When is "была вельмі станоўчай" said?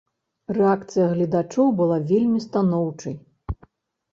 1.81-3.15